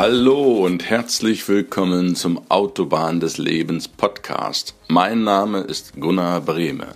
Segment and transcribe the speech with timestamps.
[0.00, 4.76] Hallo und herzlich willkommen zum Autobahn des Lebens Podcast.
[4.86, 6.94] Mein Name ist Gunnar Brehme.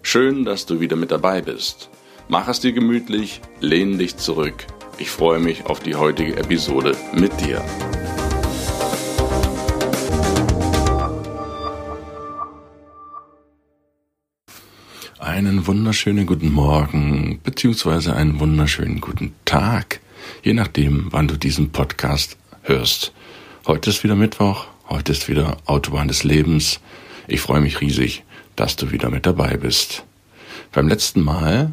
[0.00, 1.90] Schön, dass du wieder mit dabei bist.
[2.26, 4.66] Mach es dir gemütlich, lehn dich zurück.
[4.96, 7.62] Ich freue mich auf die heutige Episode mit dir.
[15.18, 20.00] Einen wunderschönen guten Morgen beziehungsweise einen wunderschönen guten Tag,
[20.42, 23.12] je nachdem, wann du diesen Podcast hörst.
[23.66, 26.80] Heute ist wieder Mittwoch, heute ist wieder Autobahn des Lebens.
[27.26, 28.24] Ich freue mich riesig,
[28.56, 30.04] dass du wieder mit dabei bist.
[30.72, 31.72] Beim letzten Mal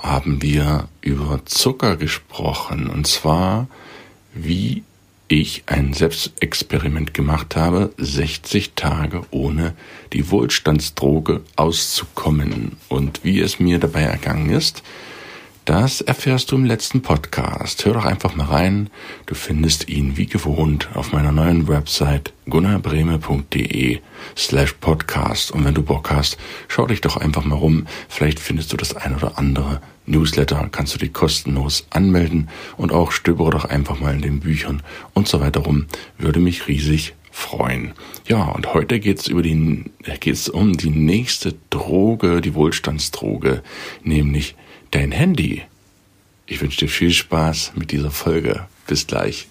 [0.00, 3.68] haben wir über Zucker gesprochen und zwar
[4.34, 4.82] wie
[5.28, 9.74] ich ein Selbstexperiment gemacht habe, 60 Tage ohne
[10.12, 14.82] die Wohlstandsdroge auszukommen und wie es mir dabei ergangen ist,
[15.64, 17.84] das erfährst du im letzten Podcast.
[17.84, 18.90] Hör doch einfach mal rein.
[19.24, 24.00] Du findest ihn wie gewohnt auf meiner neuen Website gunnarbreme.de
[24.36, 25.52] slash podcast.
[25.52, 26.36] Und wenn du Bock hast,
[26.68, 27.86] schau dich doch einfach mal rum.
[28.08, 33.10] Vielleicht findest du das ein oder andere Newsletter, kannst du dich kostenlos anmelden und auch
[33.10, 34.82] stöbere doch einfach mal in den Büchern
[35.14, 35.86] und so weiter rum.
[36.18, 37.94] Würde mich riesig freuen.
[38.28, 39.84] Ja, und heute geht's über die,
[40.20, 43.62] geht's um die nächste Droge, die Wohlstandsdroge,
[44.02, 44.56] nämlich
[44.94, 45.62] dein Handy.
[46.46, 48.66] Ich wünsche dir viel Spaß mit dieser Folge.
[48.86, 49.48] Bis gleich.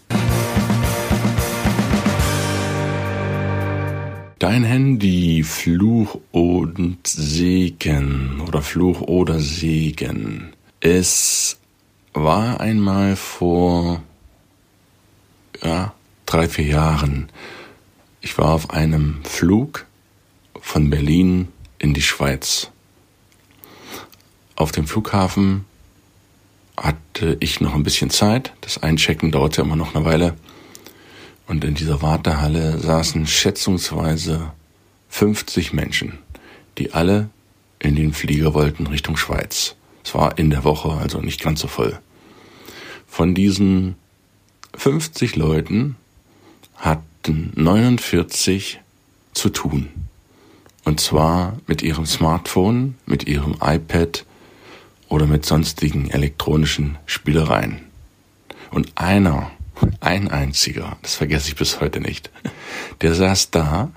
[4.40, 10.54] Dein Handy, Fluch und Segen oder Fluch oder Segen.
[10.80, 11.60] Es
[12.14, 14.02] war einmal vor
[15.62, 15.94] ja,
[16.26, 17.30] drei, vier Jahren.
[18.22, 19.86] Ich war auf einem Flug
[20.62, 21.50] von Berlin
[21.80, 22.72] in die Schweiz.
[24.56, 25.66] Auf dem Flughafen
[26.78, 28.54] hatte ich noch ein bisschen Zeit.
[28.62, 30.36] Das Einchecken dauerte immer noch eine Weile.
[31.47, 34.52] Und in dieser Wartehalle saßen schätzungsweise
[35.09, 36.19] 50 Menschen,
[36.78, 37.30] die alle
[37.80, 39.75] in den Flieger wollten Richtung Schweiz.
[40.03, 42.00] Es war in der Woche, also nicht ganz so voll.
[43.08, 43.96] Von diesen
[44.75, 45.96] 50 Leuten
[46.75, 48.81] hatten 49
[49.34, 49.90] zu tun.
[50.84, 54.25] Und zwar mit ihrem Smartphone, mit ihrem iPad,
[55.13, 57.81] oder mit sonstigen elektronischen Spielereien.
[58.72, 59.51] Und einer,
[60.00, 62.31] ein einziger, das vergesse ich bis heute nicht,
[63.01, 63.91] der saß da,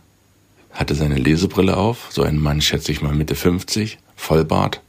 [0.72, 4.82] hatte seine Lesebrille auf, so ein Mann schätze ich mal Mitte 50, Vollbart,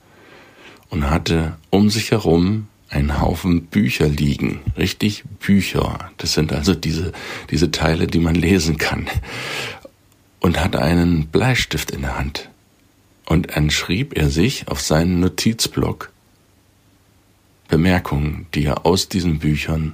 [0.89, 4.59] und hatte um sich herum einen Haufen Bücher liegen.
[4.77, 6.11] Richtig Bücher.
[6.17, 7.13] Das sind also diese,
[7.51, 9.07] diese Teile, die man lesen kann.
[10.41, 12.49] Und hatte einen Bleistift in der Hand.
[13.25, 16.11] Und dann schrieb er sich auf seinen Notizblock
[17.67, 19.93] Bemerkungen, die er aus diesen Büchern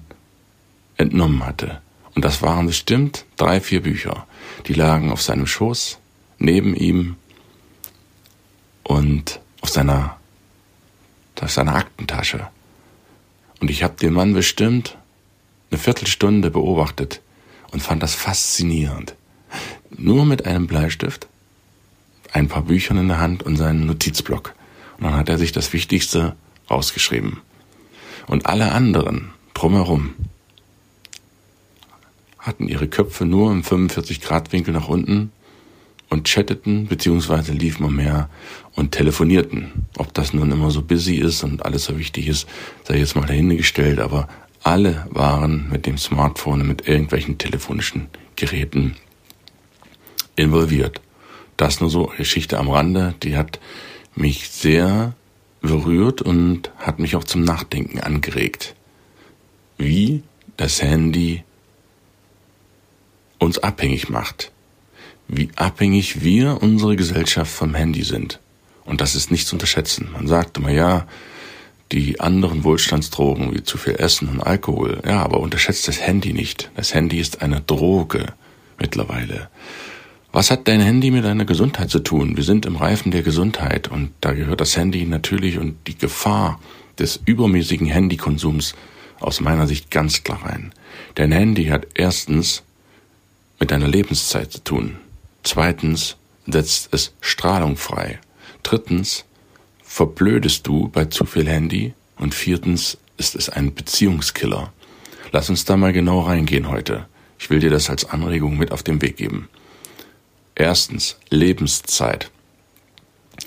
[0.98, 1.82] entnommen hatte.
[2.16, 4.28] Und das waren bestimmt drei, vier Bücher.
[4.68, 5.98] Die lagen auf seinem Schoß,
[6.38, 7.16] neben ihm
[8.84, 10.18] und auf seiner,
[11.42, 12.48] auf seiner Aktentasche.
[13.60, 14.98] Und ich habe den Mann bestimmt
[15.72, 17.22] eine Viertelstunde beobachtet
[17.72, 19.16] und fand das faszinierend.
[19.90, 21.28] Nur mit einem Bleistift,
[22.32, 24.54] ein paar Büchern in der Hand und seinen Notizblock.
[24.98, 26.36] Und dann hat er sich das Wichtigste
[26.70, 27.42] rausgeschrieben.
[28.28, 30.14] Und alle anderen drumherum
[32.40, 35.32] hatten ihre Köpfe nur im 45-Grad-Winkel nach unten
[36.10, 38.30] und chatteten beziehungsweise liefen umher
[38.76, 39.88] und telefonierten.
[39.98, 42.48] Ob das nun immer so busy ist und alles so wichtig ist,
[42.84, 44.28] sei jetzt mal dahingestellt, aber
[44.62, 48.96] alle waren mit dem Smartphone und mit irgendwelchen telefonischen Geräten
[50.36, 51.02] involviert.
[51.58, 53.60] Das nur so Geschichte am Rande, die hat
[54.16, 55.14] mich sehr
[55.64, 58.76] berührt und hat mich auch zum Nachdenken angeregt.
[59.78, 60.22] Wie
[60.58, 61.44] das Handy
[63.40, 64.52] uns abhängig macht.
[65.28, 68.40] Wie abhängig wir, unsere Gesellschaft vom Handy sind.
[68.86, 70.10] Und das ist nicht zu unterschätzen.
[70.12, 71.08] Man sagt immer, ja,
[71.92, 76.72] die anderen Wohlstandsdrogen wie zu viel Essen und Alkohol, ja, aber unterschätzt das Handy nicht.
[76.76, 78.34] Das Handy ist eine Droge
[78.80, 79.50] mittlerweile.
[80.36, 82.36] Was hat dein Handy mit deiner Gesundheit zu tun?
[82.36, 86.60] Wir sind im Reifen der Gesundheit und da gehört das Handy natürlich und die Gefahr
[86.98, 88.74] des übermäßigen Handykonsums
[89.20, 90.74] aus meiner Sicht ganz klar rein.
[91.14, 92.64] Dein Handy hat erstens
[93.60, 94.96] mit deiner Lebenszeit zu tun.
[95.44, 96.16] Zweitens
[96.48, 98.20] setzt es Strahlung frei.
[98.64, 99.26] Drittens
[99.84, 101.94] verblödest du bei zu viel Handy.
[102.18, 104.74] Und viertens ist es ein Beziehungskiller.
[105.32, 107.06] Lass uns da mal genau reingehen heute.
[107.38, 109.48] Ich will dir das als Anregung mit auf den Weg geben.
[110.56, 112.30] Erstens Lebenszeit.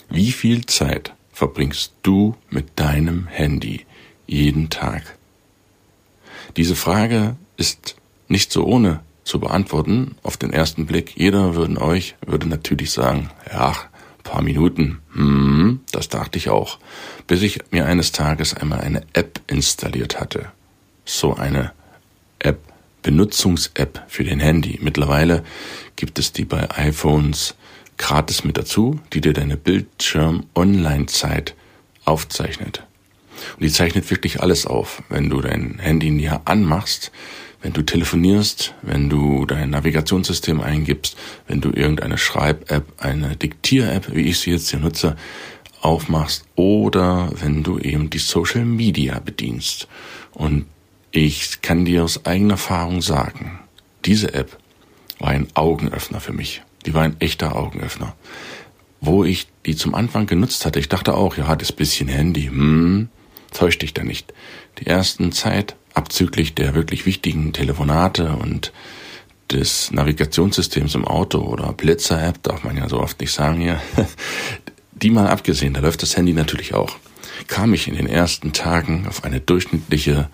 [0.09, 3.87] Wie viel Zeit verbringst du mit deinem Handy
[4.27, 5.17] jeden Tag?
[6.57, 7.97] Diese Frage ist
[8.29, 11.17] nicht so ohne zu beantworten auf den ersten Blick.
[11.17, 13.75] Jeder würden euch würde natürlich sagen, ja,
[14.27, 14.99] paar Minuten.
[15.13, 16.79] Hm, das dachte ich auch,
[17.27, 20.51] bis ich mir eines Tages einmal eine App installiert hatte.
[21.05, 21.73] So eine
[23.07, 24.81] Benutzungs-App für den Handy.
[24.83, 25.45] Mittlerweile
[25.95, 27.55] gibt es die bei iPhones
[27.99, 31.55] gratis mit dazu, die dir deine Bildschirm-Online-Zeit
[32.05, 32.83] aufzeichnet.
[33.55, 35.05] Und die zeichnet wirklich alles auf.
[35.09, 37.13] Wenn du dein Handy näher anmachst,
[37.63, 41.17] wenn du telefonierst, wenn du dein Navigationssystem eingibst,
[41.47, 45.15] wenn du irgendeine Schreib-App, eine Diktier-App, wie ich sie jetzt hier nutze,
[45.81, 49.87] aufmachst oder wenn du eben die Social Media bedienst.
[50.33, 50.67] Und
[51.17, 53.59] ich kann dir aus eigener Erfahrung sagen,
[54.05, 54.59] diese App
[55.19, 56.63] war ein Augenöffner für mich.
[56.85, 58.15] Die war ein echter Augenöffner.
[59.01, 63.09] Wo ich die zum Anfang genutzt hatte, ich dachte auch, ja, das bisschen Handy, hm,
[63.55, 64.35] täuscht dich da nicht.
[64.79, 68.73] Die ersten Zeit abzüglich der wirklich wichtigen Telefonate und
[69.51, 73.81] des Navigationssystems im Auto oder Blitzer-App, darf man ja so oft nicht sagen hier,
[74.93, 76.97] die mal abgesehen, da läuft das Handy natürlich auch,
[77.47, 80.29] kam ich in den ersten Tagen auf eine durchschnittliche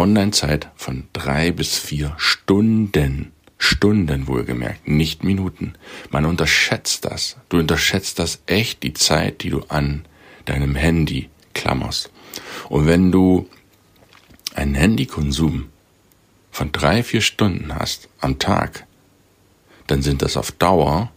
[0.00, 3.32] Online-Zeit von drei bis vier Stunden.
[3.58, 5.74] Stunden wohlgemerkt, nicht Minuten.
[6.10, 7.36] Man unterschätzt das.
[7.50, 10.06] Du unterschätzt das echt, die Zeit, die du an
[10.46, 12.10] deinem Handy klammerst.
[12.70, 13.48] Und wenn du
[14.54, 15.68] einen Handykonsum
[16.50, 18.86] von drei, vier Stunden hast am Tag,
[19.86, 21.12] dann sind das auf Dauer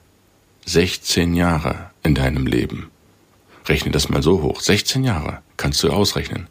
[0.66, 2.90] 16 Jahre in deinem Leben.
[3.66, 4.60] Rechne das mal so hoch.
[4.60, 6.48] 16 Jahre kannst du ausrechnen.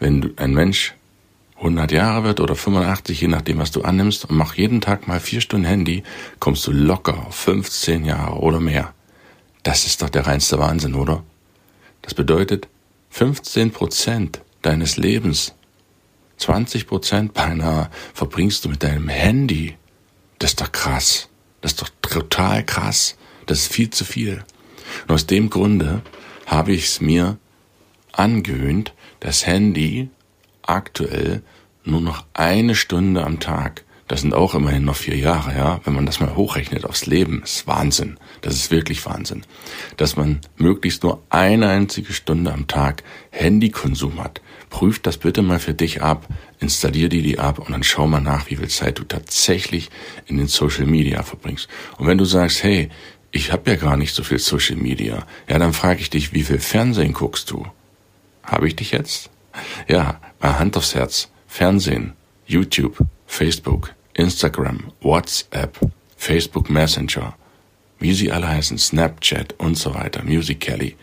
[0.00, 0.94] Wenn du ein Mensch
[1.62, 5.20] 100 Jahre wird oder 85, je nachdem, was du annimmst, und mach jeden Tag mal
[5.20, 6.02] vier Stunden Handy,
[6.40, 8.92] kommst du locker auf 15 Jahre oder mehr.
[9.62, 11.22] Das ist doch der reinste Wahnsinn, oder?
[12.02, 12.68] Das bedeutet,
[13.10, 15.54] 15 Prozent deines Lebens
[16.38, 19.76] 20 Prozent beinahe verbringst du mit deinem Handy.
[20.40, 21.28] Das ist doch krass.
[21.60, 23.16] Das ist doch total krass.
[23.46, 24.44] Das ist viel zu viel.
[25.06, 26.02] Und aus dem Grunde
[26.46, 27.38] habe ich es mir
[28.10, 30.10] angewöhnt, das Handy
[30.62, 31.42] aktuell
[31.84, 35.80] nur noch eine Stunde am Tag das sind auch immerhin noch vier Jahre, ja.
[35.84, 38.18] Wenn man das mal hochrechnet aufs Leben, ist Wahnsinn.
[38.42, 39.40] Das ist wirklich Wahnsinn.
[39.96, 44.42] Dass man möglichst nur eine einzige Stunde am Tag Handykonsum hat.
[44.68, 46.26] Prüf das bitte mal für dich ab,
[46.60, 49.88] installier dir die ab und dann schau mal nach, wie viel Zeit du tatsächlich
[50.26, 51.68] in den Social Media verbringst.
[51.96, 52.90] Und wenn du sagst, hey,
[53.30, 56.42] ich habe ja gar nicht so viel Social Media, ja, dann frage ich dich, wie
[56.42, 57.66] viel Fernsehen guckst du?
[58.42, 59.30] Habe ich dich jetzt?
[59.88, 61.31] Ja, bei Hand aufs Herz.
[61.52, 62.14] Fernsehen,
[62.46, 62.96] YouTube,
[63.26, 65.78] Facebook, Instagram, WhatsApp,
[66.16, 67.36] Facebook Messenger,
[67.98, 70.96] wie sie alle heißen, Snapchat und so weiter, Musical.ly,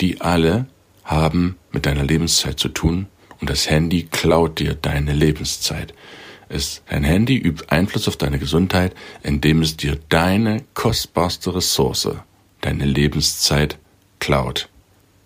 [0.00, 0.64] die alle
[1.04, 3.06] haben mit deiner Lebenszeit zu tun
[3.38, 5.92] und das Handy klaut dir deine Lebenszeit.
[6.48, 12.08] Es, dein Handy übt Einfluss auf deine Gesundheit, indem es dir deine kostbarste Ressource,
[12.62, 13.76] deine Lebenszeit,
[14.20, 14.70] klaut.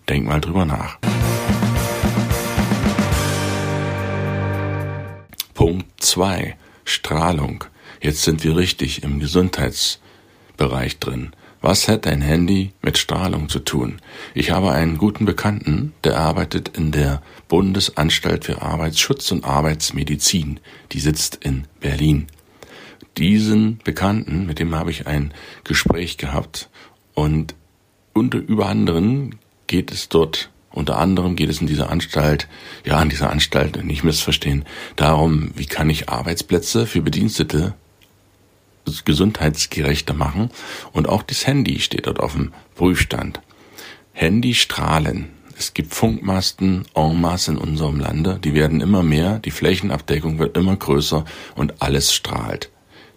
[0.09, 0.99] Denk mal drüber nach.
[5.57, 6.55] Punkt zwei
[6.85, 7.63] Strahlung.
[7.99, 11.31] Jetzt sind wir richtig im Gesundheitsbereich drin.
[11.61, 13.99] Was hat ein Handy mit Strahlung zu tun?
[14.35, 20.59] Ich habe einen guten Bekannten, der arbeitet in der Bundesanstalt für Arbeitsschutz und Arbeitsmedizin.
[20.91, 22.27] Die sitzt in Berlin.
[23.17, 25.33] Diesen Bekannten, mit dem habe ich ein
[25.63, 26.69] Gespräch gehabt
[27.15, 27.55] und
[28.13, 32.47] unter über anderen geht es dort unter anderem geht es in dieser Anstalt,
[32.85, 34.63] ja, in dieser Anstalt, nicht missverstehen,
[34.95, 37.73] darum, wie kann ich Arbeitsplätze für Bedienstete
[39.03, 40.49] gesundheitsgerechter machen.
[40.93, 43.41] Und auch das Handy steht dort auf dem Prüfstand.
[44.13, 45.29] Handystrahlen.
[45.57, 48.39] Es gibt Funkmasten en masse in unserem Lande.
[48.43, 52.69] Die werden immer mehr, die Flächenabdeckung wird immer größer und alles strahlt.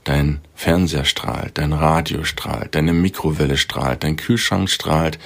[0.05, 5.19] Dein Fernseher strahlt, dein Radio strahlt, deine Mikrowelle strahlt, dein Kühlschrank strahlt,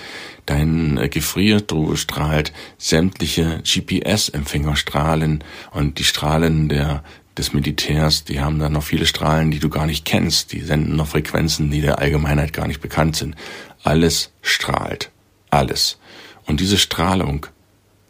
[0.47, 7.03] dein äh, Gefriertruhe strahlt, sämtliche GPS-Empfänger strahlen und die Strahlen der
[7.37, 10.97] des Militärs, die haben da noch viele Strahlen, die du gar nicht kennst, die senden
[10.97, 13.35] noch Frequenzen, die der Allgemeinheit gar nicht bekannt sind.
[13.83, 15.11] Alles strahlt.
[15.51, 15.99] Alles.
[16.47, 17.47] Und diese Strahlung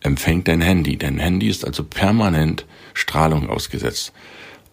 [0.00, 0.98] empfängt dein Handy.
[0.98, 4.12] Dein Handy ist also permanent Strahlung ausgesetzt.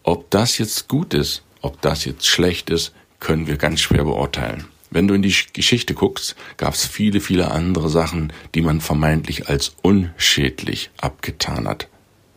[0.04, 4.66] Ob das jetzt gut ist ob das jetzt schlecht ist, können wir ganz schwer beurteilen.
[4.90, 9.48] Wenn du in die Geschichte guckst, gab es viele, viele andere Sachen, die man vermeintlich
[9.48, 11.88] als unschädlich abgetan hat.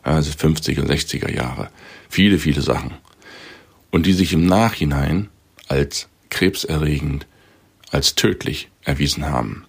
[0.05, 1.71] Also 50er, 60er Jahre.
[2.09, 2.93] Viele, viele Sachen.
[3.91, 5.31] Und die sich im Nachhinein
[5.67, 7.27] als krebserregend,
[7.91, 9.65] als tödlich erwiesen haben.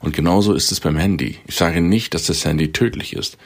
[0.00, 1.38] Und genauso ist es beim Handy.
[1.46, 3.36] Ich sage nicht, dass das Handy tödlich ist.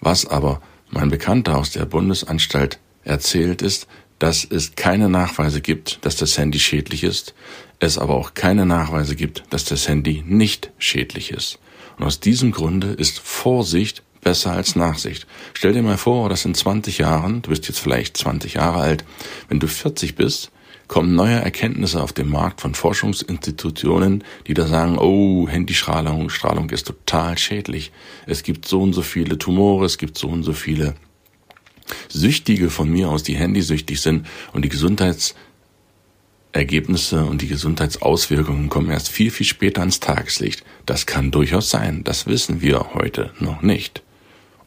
[0.00, 3.86] Was aber mein Bekannter aus der Bundesanstalt erzählt, ist,
[4.18, 7.34] dass es keine Nachweise gibt, dass das Handy schädlich ist,
[7.78, 11.58] es aber auch keine Nachweise gibt, dass das Handy nicht schädlich ist.
[11.98, 15.26] Und aus diesem Grunde ist Vorsicht besser als Nachsicht.
[15.54, 19.04] Stell dir mal vor, dass in 20 Jahren, du bist jetzt vielleicht 20 Jahre alt,
[19.48, 20.50] wenn du 40 bist,
[20.88, 26.86] kommen neue Erkenntnisse auf den Markt von Forschungsinstitutionen, die da sagen, oh, Handystrahlung, Strahlung ist
[26.86, 27.92] total schädlich.
[28.26, 30.94] Es gibt so und so viele Tumore, es gibt so und so viele
[32.08, 39.08] Süchtige von mir aus, die handysüchtig sind und die Gesundheitsergebnisse und die Gesundheitsauswirkungen kommen erst
[39.08, 40.64] viel, viel später ans Tageslicht.
[40.84, 44.02] Das kann durchaus sein, das wissen wir heute noch nicht.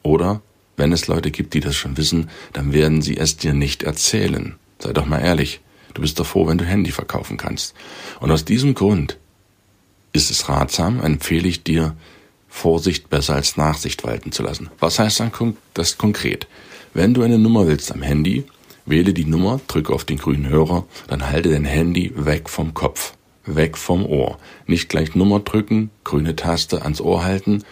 [0.01, 0.41] Oder
[0.77, 4.55] wenn es Leute gibt, die das schon wissen, dann werden sie es dir nicht erzählen.
[4.79, 5.59] Sei doch mal ehrlich.
[5.93, 7.75] Du bist doch froh, wenn du Handy verkaufen kannst.
[8.21, 9.17] Und aus diesem Grund
[10.13, 11.95] ist es ratsam, empfehle ich dir,
[12.47, 14.69] Vorsicht besser als Nachsicht walten zu lassen.
[14.79, 15.21] Was heißt
[15.73, 16.47] das konkret?
[16.93, 18.45] Wenn du eine Nummer willst am Handy,
[18.85, 23.13] wähle die Nummer, drücke auf den grünen Hörer, dann halte dein Handy weg vom Kopf,
[23.45, 24.39] weg vom Ohr.
[24.65, 27.63] Nicht gleich Nummer drücken, grüne Taste ans Ohr halten.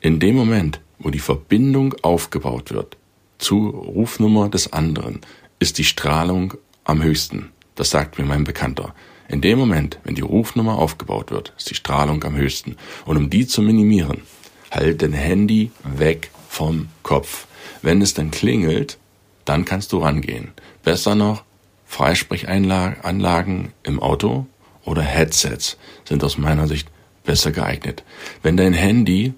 [0.00, 2.96] In dem Moment, wo die Verbindung aufgebaut wird
[3.38, 5.20] zu Rufnummer des anderen,
[5.58, 6.54] ist die Strahlung
[6.84, 7.50] am höchsten.
[7.74, 8.94] Das sagt mir mein Bekannter.
[9.28, 12.76] In dem Moment, wenn die Rufnummer aufgebaut wird, ist die Strahlung am höchsten.
[13.04, 14.22] Und um die zu minimieren,
[14.70, 17.45] halt dein Handy weg vom Kopf.
[17.82, 18.98] Wenn es dann klingelt,
[19.44, 20.52] dann kannst du rangehen.
[20.82, 21.44] Besser noch,
[21.86, 24.46] Freisprechanlagen im Auto
[24.84, 26.88] oder Headsets sind aus meiner Sicht
[27.24, 28.04] besser geeignet.
[28.42, 29.34] Wenn dein Handy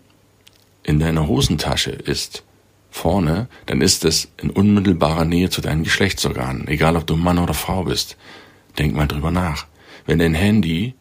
[0.83, 2.45] in deiner Hosentasche ist,
[2.91, 7.55] vorne, dann ist es in unmittelbarer Nähe zu deinen Geschlechtsorganen, egal ob du Mann oder
[7.55, 8.17] Frau bist.
[8.79, 9.67] Denk mal drüber nach.
[10.07, 10.95] Wenn dein Handy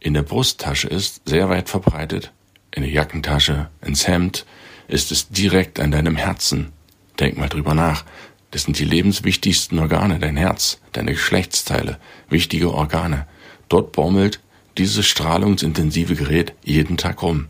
[0.00, 2.32] in der Brusttasche ist, sehr weit verbreitet,
[2.72, 4.44] in der Jackentasche, ins Hemd,
[4.88, 6.72] ist es direkt an deinem Herzen.
[7.18, 8.04] Denk mal drüber nach.
[8.50, 11.98] Das sind die lebenswichtigsten Organe, dein Herz, deine Geschlechtsteile,
[12.28, 13.26] wichtige Organe.
[13.68, 14.40] Dort baumelt
[14.78, 17.46] dieses strahlungsintensive Gerät jeden Tag rum.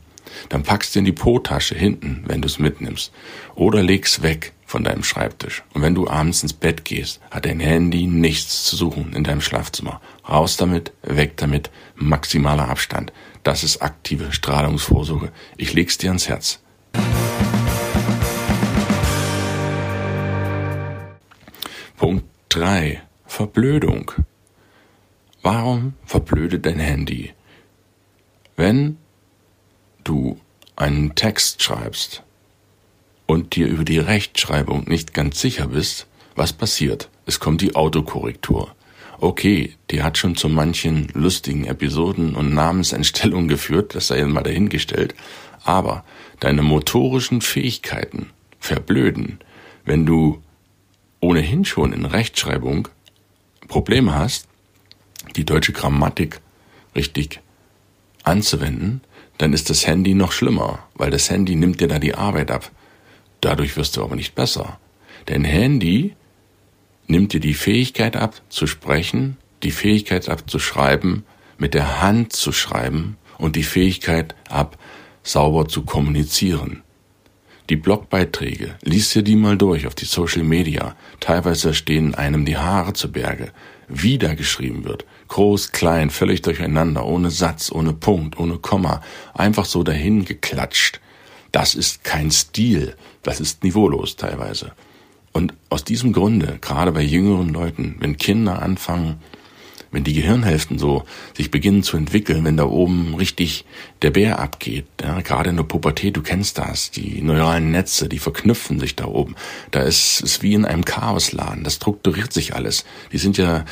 [0.49, 3.13] Dann packst du in die Po-Tasche hinten, wenn du es mitnimmst.
[3.55, 5.63] Oder leg's weg von deinem Schreibtisch.
[5.73, 9.41] Und wenn du abends ins Bett gehst, hat dein Handy nichts zu suchen in deinem
[9.41, 10.01] Schlafzimmer.
[10.29, 13.13] Raus damit, weg damit, maximaler Abstand.
[13.43, 15.31] Das ist aktive Strahlungsvorsorge.
[15.57, 16.61] Ich leg's dir ans Herz.
[22.55, 23.03] 3.
[23.27, 24.13] Verblödung.
[25.43, 27.33] Warum verblödet dein Handy?
[28.55, 28.97] Wenn
[30.05, 30.39] du
[30.77, 32.23] einen Text schreibst
[33.27, 36.07] und dir über die Rechtschreibung nicht ganz sicher bist,
[36.37, 37.11] was passiert?
[37.27, 38.73] Es kommt die Autokorrektur.
[39.19, 45.17] Okay, die hat schon zu manchen lustigen Episoden und Namensentstellungen geführt, das sei mal dahingestellt,
[45.65, 46.05] aber
[46.39, 48.31] deine motorischen Fähigkeiten
[48.61, 49.41] verblöden,
[49.85, 50.44] wenn du
[51.25, 52.89] ohnehin schon in Rechtschreibung
[53.67, 54.47] Probleme hast,
[55.37, 56.41] die deutsche Grammatik
[56.95, 57.41] richtig
[58.25, 59.01] anzuwenden,
[59.39, 62.71] dann ist das Handy noch schlimmer, weil das Handy nimmt dir da die Arbeit ab.
[63.41, 64.79] Dadurch wirst du aber nicht besser.
[65.29, 66.15] Denn Handy
[67.07, 71.25] nimmt dir die Fähigkeit ab zu sprechen, die Fähigkeit ab zu schreiben,
[71.59, 74.79] mit der Hand zu schreiben und die Fähigkeit ab,
[75.23, 76.84] sauber zu kommunizieren.
[77.71, 80.95] Die Blogbeiträge, lies dir die mal durch auf die Social Media.
[81.21, 83.53] Teilweise stehen einem die Haare zu Berge,
[83.89, 85.07] wie da geschrieben wird.
[85.29, 89.01] Groß, klein, völlig durcheinander, ohne Satz, ohne Punkt, ohne Komma,
[89.33, 91.01] einfach so dahin geklatscht.
[91.53, 94.73] Das ist kein Stil, das ist niveaulos teilweise.
[95.33, 99.23] Und aus diesem Grunde, gerade bei jüngeren Leuten, wenn Kinder anfangen,
[99.95, 101.05] wenn die Gehirnhälften so
[101.37, 103.65] sich beginnen zu entwickeln, wenn da oben richtig
[104.03, 108.19] der Bär abgeht, ja, gerade in der Pubertät, du kennst das, die neuralen Netze, die
[108.19, 109.37] verknüpfen sich da oben.
[109.71, 112.85] Da ist es wie in einem Chaosladen, das strukturiert sich alles.
[113.13, 113.65] Die sind ja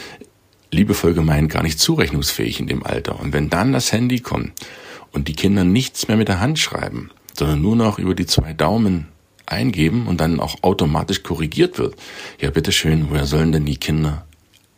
[0.71, 3.21] liebevoll gemeint gar nicht zurechnungsfähig in dem Alter.
[3.21, 4.53] Und wenn dann das Handy kommt
[5.11, 8.53] und die Kinder nichts mehr mit der Hand schreiben, sondern nur noch über die zwei
[8.53, 9.09] Daumen
[9.45, 11.97] eingeben und dann auch automatisch korrigiert wird,
[12.41, 14.25] ja bitteschön, woher sollen denn die Kinder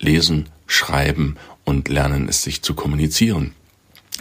[0.05, 3.55] lesen, schreiben und lernen es sich zu kommunizieren.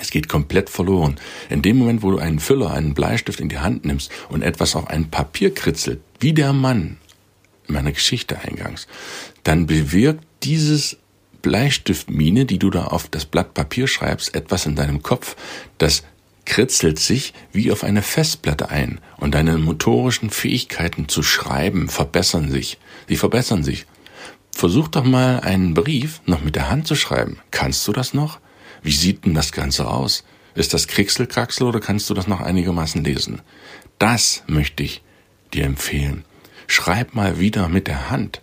[0.02, 1.20] Es geht komplett verloren.
[1.50, 4.76] In dem Moment, wo du einen Füller, einen Bleistift in die Hand nimmst und etwas
[4.76, 6.98] auf ein Papier kritzelt, wie der Mann
[7.68, 8.88] in meiner Geschichte eingangs,
[9.44, 10.98] dann bewirkt dieses
[11.42, 15.36] Bleistiftmine, die du da auf das Blatt Papier schreibst, etwas in deinem Kopf,
[15.78, 16.04] das
[16.46, 22.80] kritzelt sich wie auf eine Festplatte ein und deine motorischen Fähigkeiten zu schreiben verbessern sich.
[23.08, 23.86] Sie verbessern sich.
[24.54, 27.40] Versuch doch mal einen Brief noch mit der Hand zu schreiben.
[27.52, 28.40] Kannst du das noch?
[28.82, 30.24] Wie sieht denn das Ganze aus?
[30.56, 33.42] Ist das Kriegselkraxel oder kannst du das noch einigermaßen lesen?
[33.98, 35.02] Das möchte ich
[35.54, 36.24] dir empfehlen.
[36.68, 38.42] Schreib mal wieder mit der Hand.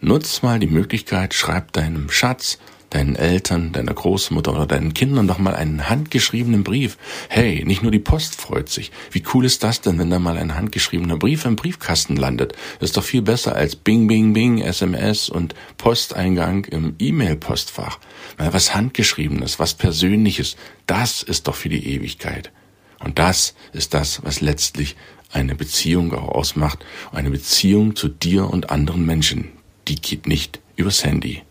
[0.00, 2.58] Nutz mal die Möglichkeit, schreib deinem Schatz,
[2.94, 6.98] deinen Eltern, deiner Großmutter oder deinen Kindern doch mal einen handgeschriebenen Brief.
[7.28, 8.92] Hey, nicht nur die Post freut sich.
[9.10, 12.52] Wie cool ist das denn, wenn da mal ein handgeschriebener Brief im Briefkasten landet?
[12.80, 17.98] Das ist doch viel besser als Bing, Bing, Bing, SMS und Posteingang im E-Mail-Postfach.
[18.36, 20.56] Was handgeschriebenes, was Persönliches,
[20.86, 22.52] das ist doch für die Ewigkeit.
[23.00, 24.96] Und das ist das, was letztlich
[25.32, 26.84] eine Beziehung auch ausmacht.
[27.10, 29.48] Eine Beziehung zu dir und anderen Menschen.
[29.88, 31.42] Die geht nicht übers Handy.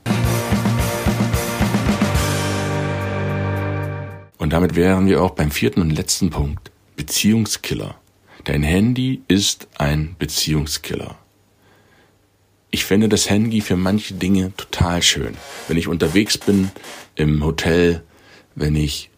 [4.51, 6.72] Und damit wären wir auch beim vierten und letzten Punkt.
[6.98, 7.96] Beziehungskiller.
[8.43, 11.17] Dein Handy ist ein Beziehungskiller.
[12.70, 15.38] Ich finde das Handy für manche Dinge total schön.
[15.70, 16.70] Wenn ich unterwegs bin,
[17.15, 18.03] im Hotel,
[18.53, 19.10] wenn ich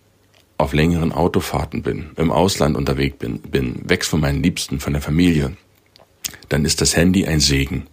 [0.59, 5.01] auf längeren Autofahrten bin, im Ausland unterwegs bin, bin, weg von meinen Liebsten, von der
[5.01, 5.57] Familie,
[6.47, 7.87] dann ist das Handy ein Segen.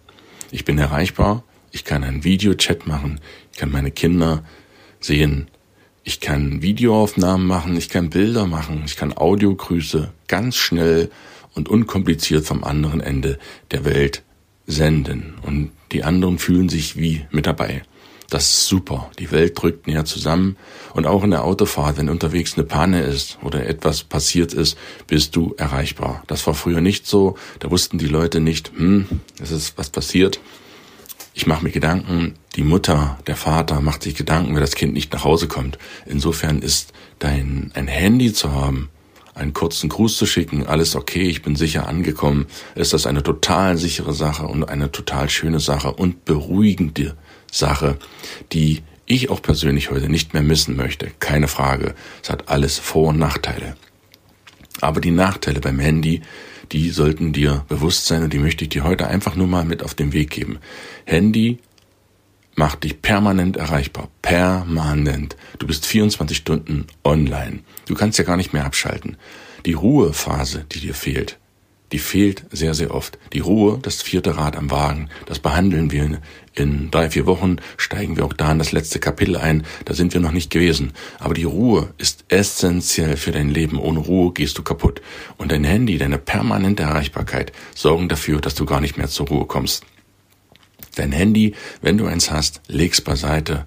[0.51, 3.19] Ich bin erreichbar, ich kann einen Videochat machen,
[3.51, 4.45] ich kann meine Kinder
[4.99, 5.47] sehen,
[6.11, 11.09] ich kann Videoaufnahmen machen, ich kann Bilder machen, ich kann Audiogrüße ganz schnell
[11.55, 13.39] und unkompliziert vom anderen Ende
[13.71, 14.21] der Welt
[14.67, 15.35] senden.
[15.41, 17.83] Und die anderen fühlen sich wie mit dabei.
[18.29, 19.09] Das ist super.
[19.19, 20.57] Die Welt drückt näher zusammen.
[20.93, 24.77] Und auch in der Autofahrt, wenn unterwegs eine Panne ist oder etwas passiert ist,
[25.07, 26.23] bist du erreichbar.
[26.27, 27.37] Das war früher nicht so.
[27.59, 29.07] Da wussten die Leute nicht, hm,
[29.41, 30.41] es ist was passiert.
[31.33, 35.13] Ich mache mir Gedanken, die Mutter, der Vater macht sich Gedanken, wenn das Kind nicht
[35.13, 35.77] nach Hause kommt.
[36.05, 38.89] Insofern ist dein ein Handy zu haben,
[39.33, 43.77] einen kurzen Gruß zu schicken, alles okay, ich bin sicher angekommen, ist das eine total
[43.77, 47.15] sichere Sache und eine total schöne Sache und beruhigende
[47.49, 47.97] Sache,
[48.51, 51.11] die ich auch persönlich heute nicht mehr missen möchte.
[51.19, 51.95] Keine Frage.
[52.21, 53.75] Es hat alles Vor- und Nachteile.
[54.79, 56.21] Aber die Nachteile beim Handy
[56.71, 59.83] die sollten dir bewusst sein und die möchte ich dir heute einfach nur mal mit
[59.83, 60.59] auf den Weg geben.
[61.05, 61.59] Handy
[62.55, 64.09] macht dich permanent erreichbar.
[64.21, 65.35] Permanent.
[65.59, 67.59] Du bist 24 Stunden online.
[67.85, 69.17] Du kannst ja gar nicht mehr abschalten.
[69.65, 71.37] Die Ruhephase, die dir fehlt,
[71.91, 73.17] die fehlt sehr, sehr oft.
[73.33, 76.19] Die Ruhe, das vierte Rad am Wagen, das behandeln wir
[76.53, 80.13] in drei, vier Wochen, steigen wir auch da in das letzte Kapitel ein, da sind
[80.13, 80.93] wir noch nicht gewesen.
[81.19, 83.79] Aber die Ruhe ist essentiell für dein Leben.
[83.79, 85.01] Ohne Ruhe gehst du kaputt.
[85.37, 89.45] Und dein Handy, deine permanente Erreichbarkeit sorgen dafür, dass du gar nicht mehr zur Ruhe
[89.45, 89.85] kommst.
[90.95, 93.65] Dein Handy, wenn du eins hast, leg's beiseite,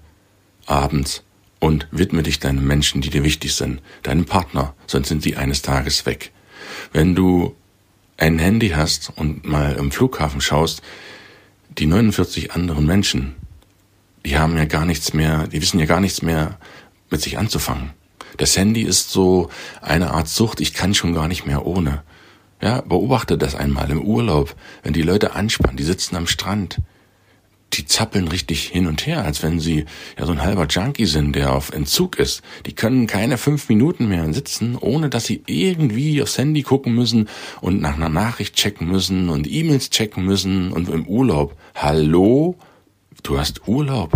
[0.66, 1.24] abends,
[1.64, 5.62] und widme dich deinen Menschen, die dir wichtig sind, deinem Partner, sonst sind sie eines
[5.62, 6.30] Tages weg.
[6.92, 7.56] Wenn du
[8.16, 10.82] ein Handy hast und mal im Flughafen schaust,
[11.78, 13.34] die 49 anderen Menschen,
[14.24, 16.58] die haben ja gar nichts mehr, die wissen ja gar nichts mehr
[17.10, 17.90] mit sich anzufangen.
[18.36, 19.50] Das Handy ist so
[19.80, 22.02] eine Art Sucht, ich kann schon gar nicht mehr ohne.
[22.60, 26.78] Ja, beobachte das einmal im Urlaub, wenn die Leute anspannen, die sitzen am Strand,
[27.76, 29.84] die zappeln richtig hin und her, als wenn sie
[30.18, 32.42] ja so ein halber Junkie sind, der auf Entzug ist.
[32.66, 37.28] Die können keine fünf Minuten mehr sitzen, ohne dass sie irgendwie aufs Handy gucken müssen
[37.60, 41.56] und nach einer Nachricht checken müssen und E-Mails checken müssen und im Urlaub.
[41.74, 42.56] Hallo?
[43.22, 44.12] Du hast Urlaub.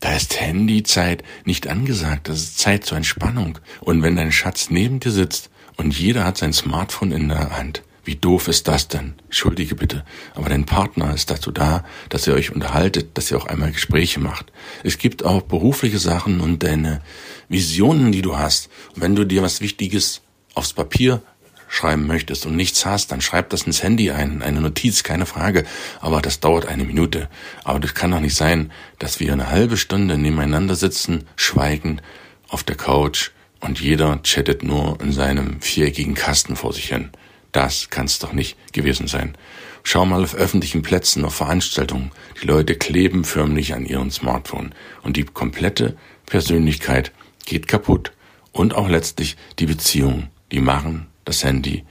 [0.00, 2.28] Da ist Handyzeit nicht angesagt.
[2.28, 3.58] Das ist Zeit zur Entspannung.
[3.80, 7.82] Und wenn dein Schatz neben dir sitzt und jeder hat sein Smartphone in der Hand,
[8.08, 9.16] wie doof ist das denn?
[9.24, 10.02] Entschuldige bitte.
[10.34, 14.18] Aber dein Partner ist dazu da, dass ihr euch unterhaltet, dass ihr auch einmal Gespräche
[14.18, 14.50] macht.
[14.82, 17.02] Es gibt auch berufliche Sachen und deine
[17.50, 18.70] Visionen, die du hast.
[18.94, 20.22] Und wenn du dir was Wichtiges
[20.54, 21.20] aufs Papier
[21.68, 25.66] schreiben möchtest und nichts hast, dann schreib das ins Handy ein, eine Notiz, keine Frage.
[26.00, 27.28] Aber das dauert eine Minute.
[27.62, 32.00] Aber das kann doch nicht sein, dass wir eine halbe Stunde nebeneinander sitzen, schweigen
[32.48, 37.10] auf der Couch und jeder chattet nur in seinem viereckigen Kasten vor sich hin.
[37.52, 39.36] Das kann's doch nicht gewesen sein.
[39.82, 42.10] Schau mal auf öffentlichen Plätzen, auf Veranstaltungen.
[42.42, 44.74] Die Leute kleben förmlich an ihren Smartphone.
[45.02, 47.12] Und die komplette Persönlichkeit
[47.46, 48.12] geht kaputt.
[48.52, 50.28] Und auch letztlich die Beziehungen.
[50.52, 51.84] Die machen das Handy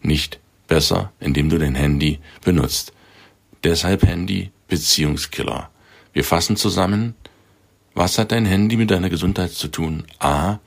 [0.00, 0.38] nicht
[0.68, 2.92] besser, indem du dein Handy benutzt.
[3.62, 5.70] Deshalb Handy Beziehungskiller.
[6.12, 7.14] Wir fassen zusammen.
[7.94, 10.04] Was hat dein Handy mit deiner Gesundheit zu tun?
[10.18, 10.58] A.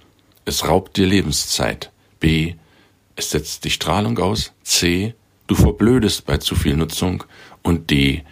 [0.45, 1.91] Es raubt dir Lebenszeit.
[2.19, 2.56] B
[3.17, 4.53] es setzt die Strahlung aus.
[4.63, 5.15] C,
[5.47, 7.23] du verblödest bei zu viel Nutzung.
[7.63, 8.23] Und D,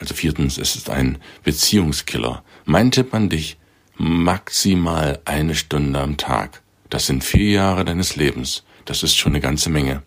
[0.00, 2.42] also viertens, es ist ein Beziehungskiller.
[2.64, 3.56] Mein Tipp an dich,
[3.96, 6.62] maximal eine Stunde am Tag.
[6.90, 8.64] Das sind vier Jahre deines Lebens.
[8.84, 10.02] Das ist schon eine ganze Menge.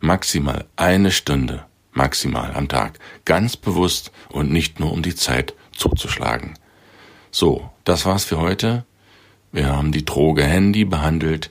[0.00, 2.98] Maximal eine Stunde, maximal am Tag.
[3.24, 6.54] Ganz bewusst und nicht nur um die Zeit zuzuschlagen.
[7.30, 8.84] So, das war's für heute.
[9.50, 11.50] Wir haben die Droge Handy behandelt.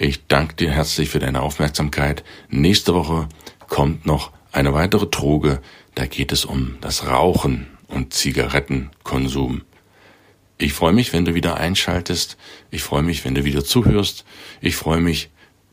[0.00, 2.22] Ich danke dir herzlich für deine Aufmerksamkeit.
[2.48, 3.28] Nächste Woche
[3.66, 5.60] kommt noch eine weitere Droge.
[5.96, 9.62] Da geht es um das Rauchen und Zigarettenkonsum.
[10.56, 12.36] Ich freue mich, wenn du wieder einschaltest.
[12.70, 14.24] Ich freue mich, wenn du wieder zuhörst.
[14.60, 15.30] Ich freue mich,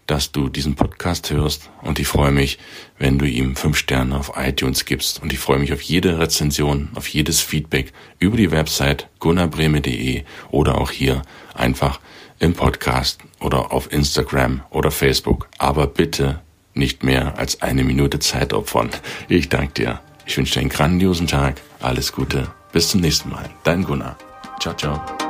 [0.07, 2.57] dass du diesen Podcast hörst und ich freue mich,
[2.97, 6.89] wenn du ihm fünf Sterne auf iTunes gibst und ich freue mich auf jede Rezension,
[6.95, 11.21] auf jedes Feedback über die Website gunnarbreme.de oder auch hier
[11.53, 11.99] einfach
[12.45, 15.49] im Podcast oder auf Instagram oder Facebook.
[15.57, 16.41] Aber bitte
[16.73, 18.89] nicht mehr als eine Minute Zeit opfern.
[19.27, 19.99] Ich danke dir.
[20.25, 21.61] Ich wünsche dir einen grandiosen Tag.
[21.81, 22.47] Alles Gute.
[22.71, 23.49] Bis zum nächsten Mal.
[23.63, 24.17] Dein Gunnar.
[24.59, 25.24] Ciao, ciao.